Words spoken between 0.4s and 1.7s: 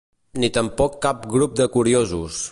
Ni tampoc cap grup de